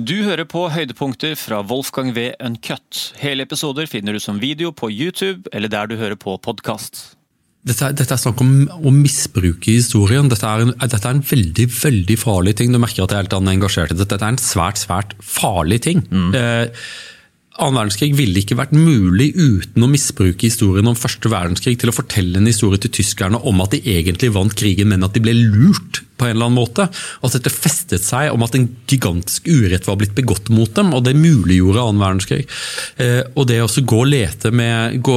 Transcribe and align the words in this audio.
Du 0.00 0.22
hører 0.24 0.46
på 0.48 0.62
høydepunkter 0.72 1.34
fra 1.36 1.58
Wolfgang 1.66 2.14
V. 2.16 2.30
Uncut. 2.40 3.10
Hele 3.20 3.44
episoder 3.44 3.88
finner 3.90 4.16
du 4.16 4.20
som 4.22 4.38
video 4.40 4.70
på 4.72 4.88
YouTube 4.88 5.50
eller 5.52 5.68
der 5.68 5.90
du 5.90 5.98
hører 6.00 6.16
på 6.16 6.38
podkast. 6.40 7.18
Dette, 7.66 7.90
dette, 7.92 8.14
er 8.14 8.22
snakk 8.22 8.40
om 8.40 8.54
å 8.80 8.92
misbruke 8.94 9.74
historien. 9.74 10.30
Dette 10.32 10.48
er, 10.48 10.64
en, 10.64 10.72
dette 10.80 11.02
er, 11.02 11.18
en, 11.18 11.24
veldig 11.32 11.66
veldig 11.74 12.16
farlig 12.16 12.56
ting. 12.56 12.72
Du 12.72 12.80
merker 12.80 13.04
at 13.04 13.12
jeg 13.12 13.18
er 13.18 13.26
helt 13.26 13.52
engasjert 13.52 13.92
i 13.92 13.98
dette. 13.98 14.14
Dette 14.14 14.24
er 14.24 14.38
en 14.38 14.40
svært 14.40 14.80
svært 14.80 15.12
farlig 15.20 15.82
ting. 15.84 16.06
Mm. 16.08 16.30
Eh, 16.38 16.86
Annen 17.60 17.76
verdenskrig 17.76 18.14
ville 18.16 18.40
ikke 18.40 18.56
vært 18.56 18.72
mulig 18.72 19.32
uten 19.34 19.84
å 19.84 19.88
misbruke 19.90 20.46
historien 20.46 20.86
om 20.88 20.96
første 20.96 21.28
verdenskrig 21.28 21.74
til 21.82 21.90
å 21.90 21.94
fortelle 21.94 22.38
en 22.38 22.48
historie 22.48 22.80
til 22.80 22.92
tyskerne 23.00 23.40
om 23.50 23.60
at 23.60 23.74
de 23.74 23.82
egentlig 23.98 24.30
vant 24.32 24.54
krigen, 24.56 24.88
men 24.92 25.04
at 25.04 25.16
de 25.16 25.22
ble 25.24 25.34
lurt 25.34 25.89
på 26.20 26.28
en 26.28 26.34
eller 26.36 26.50
annen 26.50 26.60
måte. 26.60 26.86
At 27.24 27.36
dette 27.36 27.52
festet 27.52 28.04
seg 28.04 28.30
om 28.34 28.44
at 28.46 28.56
en 28.56 28.68
gigantisk 28.90 29.48
urett 29.50 29.88
var 29.88 29.98
blitt 30.00 30.16
begått 30.18 30.50
mot 30.52 30.72
dem, 30.76 30.92
og 30.96 31.04
det 31.06 31.16
muliggjorde 31.18 31.86
annen 31.86 32.04
verdenskrig. 32.04 32.42
Eh, 33.00 33.22
og 33.34 33.48
det 33.50 33.60
å 33.64 33.70
gå 33.70 34.02
og 34.04 34.10
lete 34.10 34.52
med 34.54 35.00
gå, 35.06 35.16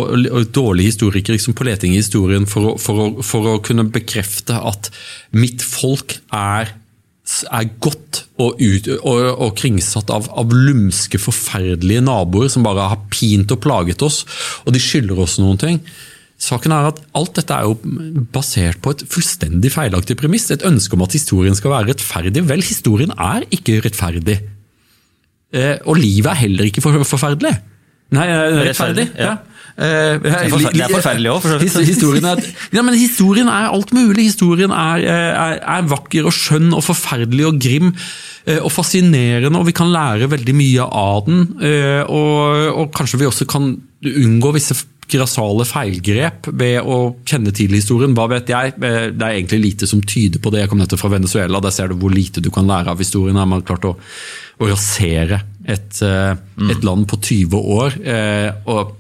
dårlige 0.53 0.94
historikere 0.94 1.38
liksom 1.38 1.58
på 1.58 1.67
leting 1.67 1.95
i 1.95 2.02
historien 2.02 2.47
for 2.49 2.73
å, 2.73 2.77
for, 2.81 3.03
å, 3.03 3.25
for 3.25 3.52
å 3.53 3.59
kunne 3.66 3.89
bekrefte 3.91 4.58
at 4.59 4.89
mitt 5.35 5.66
folk 5.66 6.17
er 6.31 6.73
er 7.23 7.70
godt 7.80 8.25
og, 8.35 8.59
ut, 8.59 8.88
og, 8.99 9.20
og 9.31 9.53
kringsatt 9.55 10.11
av, 10.11 10.27
av, 10.35 10.52
lumske, 10.52 11.20
forferdelige 11.22 12.03
naboer 12.03 12.52
som 12.52 12.66
bare 12.66 12.89
har 12.91 13.05
pint 13.13 13.52
og 13.55 13.61
plaget 13.63 14.03
oss, 14.03 14.23
og 14.67 14.75
de 14.75 14.81
skylder 14.83 15.22
oss 15.23 15.38
noen 15.39 15.61
ting. 15.61 15.80
Saken 16.43 16.73
er 16.75 16.89
at 16.91 16.99
Alt 17.15 17.38
dette 17.39 17.55
er 17.55 17.67
jo 17.70 17.77
basert 18.33 18.81
på 18.83 18.93
et 18.95 19.03
fullstendig 19.09 19.71
feilaktig 19.73 20.17
premiss. 20.20 20.49
Et 20.52 20.66
ønske 20.67 20.97
om 20.97 21.05
at 21.05 21.16
historien 21.16 21.55
skal 21.55 21.71
være 21.75 21.93
rettferdig. 21.93 22.43
Vel, 22.49 22.66
historien 22.66 23.13
er 23.16 23.47
ikke 23.53 23.79
rettferdig. 23.85 24.41
Eh, 25.53 25.77
og 25.85 25.99
livet 26.02 26.31
er 26.33 26.41
heller 26.43 26.69
ikke 26.69 26.83
forferdelig. 26.83 27.53
Nei, 28.13 28.27
rettferdig. 28.27 28.67
rettferdig 28.69 29.09
ja. 29.17 29.33
Eh, 29.73 30.19
det, 30.22 30.30
er 30.30 30.83
er 30.85 30.91
forferdelig 30.91 31.30
òg, 31.33 31.39
for 31.41 31.63
så. 31.66 31.81
Historien, 31.81 32.25
ja, 32.75 32.83
men 32.85 32.94
historien 32.94 33.47
er 33.50 33.72
alt 33.73 33.94
mulig. 33.95 34.28
Historien 34.28 34.69
er, 34.69 35.02
eh, 35.02 35.30
er, 35.33 35.55
er, 35.78 35.88
vakker 35.89 36.28
og 36.30 36.35
skjønn 36.35 36.75
og 36.78 36.83
forferdelig 36.85 37.47
og 37.50 37.57
grim 37.61 37.89
uh, 37.89 38.59
og 38.59 38.69
fascinerende, 38.75 39.57
og 39.57 39.66
vi 39.66 39.73
kan 39.73 39.89
lære 39.89 40.30
veldig 40.30 40.55
mye 40.59 40.85
av 40.85 41.25
den. 41.25 41.41
Og, 42.05 42.38
og, 42.75 42.91
kanskje 42.94 43.23
vi 43.23 43.30
også 43.30 43.50
kan 43.50 43.72
unngå 44.03 44.53
visse 44.53 44.78
grassale 45.14 45.66
feilgrep 45.67 46.50
ved 46.52 46.81
å 46.81 46.97
kjenne 47.30 47.53
til 47.56 47.75
historien. 47.78 48.16
Hva 48.17 48.28
vet 48.31 48.50
jeg? 48.52 48.73
Det 48.80 49.14
er 49.14 49.30
egentlig 49.30 49.61
lite 49.64 49.89
som 49.89 50.02
tyder 50.02 50.42
på 50.44 50.52
det. 50.53 50.64
Jeg 50.64 50.73
kom 50.73 50.81
nettopp 50.81 51.03
fra 51.03 51.14
Venezuela, 51.16 51.61
der 51.64 51.75
ser 51.75 51.92
du 51.94 52.00
hvor 52.02 52.14
lite 52.14 52.44
du 52.44 52.52
kan 52.53 52.67
lære 52.69 52.94
av 52.94 53.02
historien. 53.02 53.39
Her 53.39 53.47
man 53.50 53.61
har 53.61 53.69
klart 53.69 53.88
å, 53.89 53.94
å 54.59 54.72
rasere 54.72 55.44
et, 55.64 56.02
mm. 56.02 56.73
et, 56.73 56.84
land 56.84 57.08
på 57.09 57.22
20 57.22 57.72
år. 57.78 57.97
og 58.66 59.00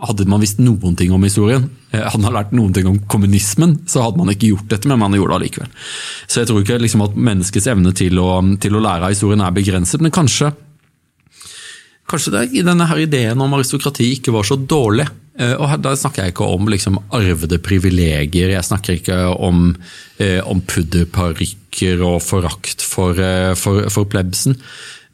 hadde 0.00 0.26
man 0.30 0.40
visst 0.40 0.60
noen 0.62 0.96
ting 0.96 1.12
om 1.12 1.24
historien, 1.24 1.66
eh, 1.92 2.00
hadde 2.00 2.22
man 2.24 2.36
lært 2.38 2.54
noen 2.56 2.72
ting 2.76 2.88
om 2.88 2.98
kommunismen, 3.10 3.76
så 3.90 4.06
hadde 4.06 4.20
man 4.20 4.32
ikke 4.32 4.52
gjort 4.54 4.72
dette, 4.72 4.88
men 4.88 5.00
man 5.02 5.16
gjorde 5.16 5.34
det 5.34 5.38
allikevel. 5.40 5.70
Så 6.26 6.40
jeg 6.40 6.50
tror 6.50 6.64
ikke 6.64 6.80
liksom, 6.80 7.04
at 7.04 7.18
menneskets 7.28 7.68
evne 7.70 7.92
til 7.96 8.20
å, 8.22 8.30
til 8.62 8.76
å, 8.76 8.82
lære 8.82 9.08
av 9.08 9.14
historien 9.14 9.44
er 9.44 9.56
begrenset, 9.56 10.00
men 10.00 10.14
kanskje, 10.14 10.52
kanskje 12.10 12.34
det, 12.36 12.44
denne 12.66 12.88
her 12.88 13.02
ideen 13.04 13.44
om 13.44 13.58
aristokrati 13.58 14.08
ikke 14.16 14.34
var 14.34 14.48
så 14.48 14.56
dårlig. 14.56 15.08
Eh, 15.40 15.56
og 15.56 15.80
Da 15.82 15.94
snakker 15.96 16.26
jeg 16.26 16.34
ikke 16.34 16.48
om 16.52 16.68
liksom, 16.68 17.00
arvede 17.16 17.60
privilegier, 17.64 18.52
jeg 18.52 18.66
snakker 18.66 18.98
ikke 18.98 19.18
om, 19.40 19.76
eh, 20.18 20.40
om 20.44 20.60
pudderparykker 20.60 22.02
og 22.04 22.20
forakt 22.22 22.84
for, 22.84 23.16
eh, 23.16 23.54
for, 23.54 23.88
for 23.88 24.04
plebsen. 24.04 24.58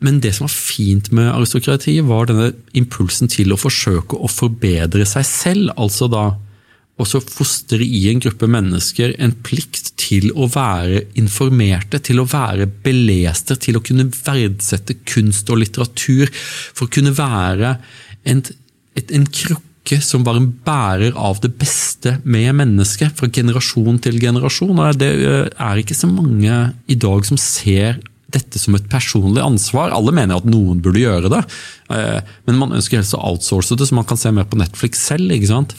Men 0.00 0.20
det 0.20 0.34
som 0.34 0.44
var 0.44 0.52
fint 0.52 1.12
med 1.12 1.32
aristokratiet, 1.32 2.04
var 2.04 2.26
denne 2.26 2.50
impulsen 2.74 3.30
til 3.32 3.54
å 3.54 3.60
forsøke 3.60 4.18
å 4.18 4.28
forbedre 4.28 5.06
seg 5.08 5.24
selv. 5.24 5.70
Altså 5.78 6.10
da 6.10 6.34
også 7.00 7.20
fostre 7.20 7.84
i 7.84 8.06
en 8.10 8.20
gruppe 8.20 8.48
mennesker 8.48 9.14
en 9.20 9.34
plikt 9.44 9.92
til 10.00 10.30
å 10.32 10.48
være 10.48 11.02
informerte, 11.20 12.00
til 12.00 12.20
å 12.20 12.28
være 12.28 12.66
beleste, 12.66 13.56
til 13.60 13.76
å 13.76 13.84
kunne 13.84 14.08
verdsette 14.08 14.98
kunst 15.04 15.48
og 15.52 15.60
litteratur. 15.60 16.32
For 16.74 16.88
å 16.88 16.92
kunne 16.92 17.12
være 17.16 17.76
en, 18.24 18.44
et, 18.96 19.12
en 19.12 19.28
krukke 19.28 19.65
som 20.02 20.24
var 20.26 20.40
en 20.40 20.48
bærer 20.66 21.14
av 21.14 21.38
det 21.44 21.52
beste 21.60 22.16
med 22.24 22.50
mennesket, 22.58 23.14
fra 23.14 23.28
generasjon 23.30 24.00
til 24.02 24.18
generasjon. 24.20 24.74
Og 24.74 24.98
det 24.98 25.10
er 25.14 25.80
ikke 25.80 25.96
så 25.96 26.10
mange 26.10 26.58
i 26.90 26.98
dag 26.98 27.26
som 27.28 27.38
ser 27.40 28.00
dette 28.34 28.60
som 28.60 28.74
et 28.76 28.88
personlig 28.90 29.42
ansvar. 29.42 29.94
Alle 29.94 30.14
mener 30.14 30.38
at 30.38 30.48
noen 30.48 30.80
burde 30.82 31.02
gjøre 31.02 31.30
det, 31.32 31.42
eh, 31.94 32.18
men 32.48 32.58
man 32.60 32.74
ønsker 32.76 33.00
helst 33.00 33.16
å 33.16 33.22
outsource 33.30 33.76
det, 33.78 33.86
så 33.88 33.96
man 33.96 34.08
kan 34.08 34.20
se 34.20 34.32
mer 34.34 34.48
på 34.50 34.58
Netflix 34.58 35.04
selv. 35.06 35.30
ikke 35.30 35.52
sant? 35.52 35.76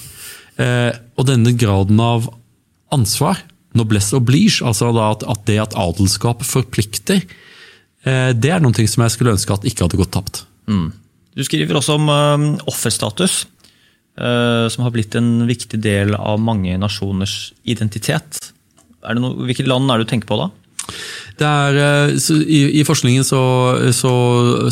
Eh, 0.57 0.91
og 1.17 1.27
denne 1.27 1.53
graden 1.53 1.99
av 1.99 2.29
ansvar, 2.91 3.43
noblesse 3.77 4.15
oblige, 4.15 4.63
altså 4.65 4.89
at 4.95 5.45
det 5.45 5.59
at 5.61 5.75
adelskap 5.75 6.41
forplikter, 6.41 7.21
eh, 8.05 8.31
det 8.33 8.51
er 8.51 8.63
noe 8.63 8.87
som 8.87 9.03
jeg 9.03 9.11
skulle 9.11 9.35
ønske 9.35 9.53
at 9.53 9.67
ikke 9.67 9.85
hadde 9.85 9.99
gått 9.99 10.15
tapt. 10.15 10.45
Mm. 10.67 10.91
Du 11.35 11.43
skriver 11.43 11.77
også 11.77 11.99
om 11.99 12.57
offerstatus, 12.65 13.45
som 14.17 14.81
har 14.81 14.93
blitt 14.95 15.13
en 15.13 15.45
viktig 15.45 15.77
del 15.83 16.15
av 16.17 16.39
mange 16.41 16.73
nasjoners 16.81 17.51
identitet. 17.69 18.39
Noe, 19.15 19.45
hvilket 19.45 19.69
land 19.69 19.91
er 19.91 19.99
det 19.99 20.07
du 20.07 20.11
tenker 20.15 20.31
på 20.31 20.39
da? 20.39 20.47
Er, 21.37 21.75
eh, 21.77 22.31
i, 22.49 22.79
i, 22.79 22.83
forskningen 22.87 23.25
så, 23.25 23.39
så, 23.93 24.11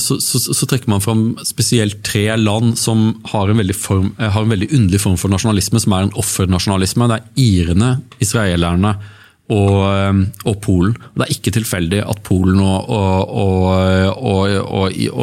så, 0.01 0.17
så, 0.17 0.65
trekker 0.65 0.89
man 0.89 1.03
fram 1.03 1.25
spesielt 1.45 1.99
tre 2.07 2.25
land 2.39 2.73
som 2.79 3.11
har 3.29 3.51
en, 3.51 3.61
form, 3.77 4.15
eh, 4.17 4.31
har 4.31 4.41
en 4.41 4.53
veldig 4.55 4.71
underlig 4.71 5.01
form 5.03 5.19
for 5.21 5.29
nasjonalisme, 5.29 5.81
som 5.83 5.93
er 5.93 6.07
en 6.07 6.15
offernasjonalisme. 6.17 7.09
Det 7.11 7.19
er 7.19 7.43
irene, 7.45 7.91
israelerne 8.23 8.95
og, 9.53 10.25
og, 10.47 10.55
Polen. 10.65 10.95
Det 11.13 11.27
er 11.27 11.35
ikke 11.35 11.53
tilfeldig 11.59 12.01
at 12.01 12.23
Polen 12.25 12.57
og, 12.63 12.89
og, 12.89 13.69
og, 14.17 14.54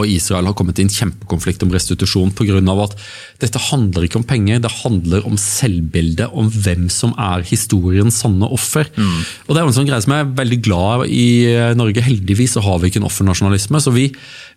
Israel 0.08 0.48
har 0.50 0.56
kommet 0.58 0.78
i 0.78 0.86
en 0.86 0.92
kjempekonflikt 0.92 1.62
om 1.66 1.72
restitusjon 1.74 2.32
pga. 2.36 2.60
at 2.82 2.96
dette 3.40 3.58
handler 3.58 4.06
ikke 4.06 4.20
om 4.20 4.26
penger, 4.26 4.60
det 4.62 4.70
handler 4.82 5.26
om 5.26 5.36
selvbildet, 5.36 6.30
om 6.32 6.48
hvem 6.50 6.88
som 6.90 7.14
er 7.18 7.42
historiens 7.42 8.14
sanne 8.14 8.46
offer. 8.46 8.86
Mm. 8.96 9.20
Og 9.48 9.54
Det 9.54 9.60
er 9.60 9.66
en 9.66 9.72
sånn 9.72 9.88
greie 9.88 10.02
som 10.02 10.14
jeg 10.14 10.26
er 10.26 10.36
veldig 10.38 10.60
glad 10.62 11.06
i 11.08 11.74
Norge. 11.74 12.02
Heldigvis 12.02 12.56
så 12.56 12.62
har 12.64 12.78
vi 12.78 12.90
ikke 12.90 13.02
en 13.02 13.08
offernasjonalisme. 13.08 13.80
så 13.80 13.90
vi, 13.94 14.10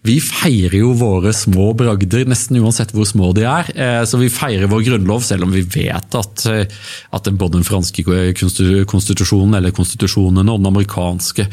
vi 0.06 0.19
feirer 0.22 0.78
jo 0.79 0.94
våre 0.97 1.34
små 1.34 1.72
bragder, 1.78 2.25
nesten 2.29 2.59
uansett 2.62 2.94
hvor 2.96 3.07
små 3.09 3.31
de 3.35 3.46
er. 3.50 3.72
Eh, 3.73 4.03
så 4.06 4.19
vi 4.22 4.29
feirer 4.34 4.69
vår 4.72 4.85
grunnlov, 4.90 5.23
selv 5.25 5.47
om 5.47 5.56
vi 5.56 5.63
vet 5.66 6.17
at, 6.19 6.46
eh, 6.52 6.67
at 7.16 7.31
både 7.31 7.59
den 7.59 7.67
franske 7.67 8.06
konstitusjonen 8.91 9.57
eller 9.57 9.75
konstitusjonene 9.75 10.52
og 10.52 10.62
den 10.62 10.72
amerikanske 10.72 11.47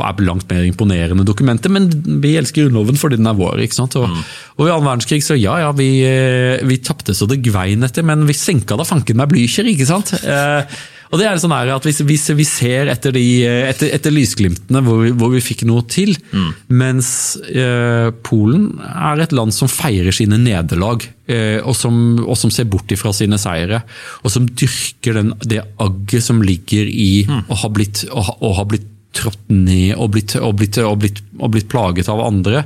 er 0.00 0.24
langt 0.24 0.48
mer 0.48 0.64
imponerende 0.64 1.26
dokumenter, 1.28 1.72
men 1.72 1.90
vi 2.22 2.36
elsker 2.40 2.64
Grunnloven 2.64 2.96
fordi 3.00 3.18
den 3.20 3.28
er 3.28 3.36
vår. 3.36 3.60
ikke 3.66 3.76
sant? 3.76 3.96
Og, 4.00 4.08
mm. 4.08 4.22
og 4.56 4.64
I 4.64 4.72
annen 4.72 4.88
verdenskrig 4.88 5.20
så 5.26 5.36
ja, 5.36 5.58
ja, 5.66 5.74
vi, 5.76 5.90
eh, 6.06 6.64
vi 6.68 6.80
tapte 6.84 7.14
så 7.16 7.28
det 7.28 7.42
gvein 7.44 7.84
etter, 7.84 8.06
men 8.06 8.24
vi 8.28 8.36
senka 8.36 8.78
da 8.78 8.88
fanken 8.88 9.20
meg 9.20 9.30
Blücher, 9.32 9.68
ikke 9.68 9.88
sant? 9.88 10.14
Eh, 10.22 10.80
og 11.12 11.20
det 11.20 11.26
er 11.28 11.40
sånn 11.40 11.52
at 11.52 11.86
Hvis, 11.86 12.00
hvis 12.08 12.26
vi 12.38 12.44
ser 12.48 12.88
etter, 12.92 13.12
de, 13.14 13.44
etter, 13.44 13.90
etter 13.92 14.14
lysglimtene 14.14 14.80
hvor, 14.84 15.04
hvor, 15.12 15.32
vi 15.34 15.44
fikk 15.44 15.66
noe 15.68 15.84
til, 15.90 16.14
mm. 16.32 16.48
mens 16.72 17.10
eh, 17.52 18.08
Polen 18.24 18.70
er 18.80 19.20
et 19.20 19.34
land 19.36 19.52
som 19.54 19.70
feirer 19.70 20.14
sine 20.16 20.40
nederlag, 20.40 21.04
eh, 21.28 21.60
og, 21.60 21.76
som, 21.76 21.98
og, 22.24 22.32
som, 22.40 22.52
ser 22.54 22.70
bort 22.72 22.90
ifra 22.94 23.12
sine 23.16 23.36
seire, 23.40 23.82
og 24.24 24.32
som 24.32 24.48
dyrker 24.48 25.20
den, 25.20 25.34
det 25.44 25.60
agget 25.82 26.24
som 26.24 26.40
ligger 26.44 26.88
i 26.88 27.26
mm. 27.28 27.44
å 27.52 27.60
ha 27.60 27.72
blitt, 27.76 28.06
å, 28.08 28.24
å 28.48 28.56
ha 28.56 28.66
blitt 28.68 28.88
trådt 29.16 29.52
ned 29.52 29.94
og 29.96 30.12
blitt, 30.14 30.36
og, 30.40 30.56
blitt, 30.58 30.78
og, 30.82 30.98
blitt, 31.02 31.22
og 31.38 31.54
blitt, 31.54 31.68
plaget 31.72 32.10
av 32.12 32.22
andre. 32.24 32.64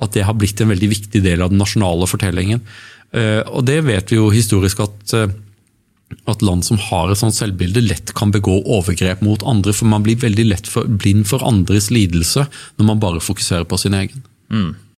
At 0.00 0.16
det 0.16 0.24
har 0.28 0.38
blitt 0.38 0.60
en 0.62 0.72
veldig 0.72 0.90
viktig 0.92 1.22
del 1.24 1.42
av 1.42 1.52
den 1.52 1.60
nasjonale 1.60 2.08
fortellingen. 2.10 2.62
Eh, 3.12 3.40
og 3.50 3.66
det 3.68 3.80
vet 3.88 4.12
vi 4.12 4.20
jo 4.20 4.30
historisk 4.32 4.84
at 4.86 5.16
eh, 5.18 5.32
at 6.26 6.42
land 6.42 6.64
som 6.66 6.78
har 6.90 7.10
et 7.10 7.20
sånt 7.20 7.36
selvbilde, 7.36 7.82
lett 7.86 8.12
kan 8.18 8.32
begå 8.34 8.56
overgrep 8.64 9.22
mot 9.22 9.44
andre. 9.46 9.74
For 9.76 9.86
man 9.90 10.04
blir 10.06 10.18
veldig 10.20 10.46
lett 10.48 10.70
for, 10.70 10.88
blind 10.88 11.28
for 11.30 11.44
andres 11.46 11.90
lidelse 11.94 12.46
når 12.80 12.88
man 12.88 13.02
bare 13.02 13.22
fokuserer 13.22 13.68
på 13.68 13.78
sin 13.80 13.94
egen. 13.94 14.24
Mm. 14.50 14.72